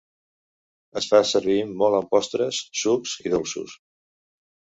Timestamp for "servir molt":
1.31-1.99